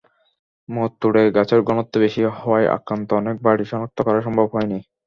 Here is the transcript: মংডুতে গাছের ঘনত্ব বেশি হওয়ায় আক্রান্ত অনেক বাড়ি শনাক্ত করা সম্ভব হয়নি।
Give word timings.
মংডুতে 0.69 1.21
গাছের 1.35 1.61
ঘনত্ব 1.67 1.93
বেশি 2.03 2.21
হওয়ায় 2.35 2.67
আক্রান্ত 2.75 3.09
অনেক 3.21 3.35
বাড়ি 3.45 3.63
শনাক্ত 3.67 3.97
করা 4.07 4.19
সম্ভব 4.21 4.47
হয়নি। 4.53 4.79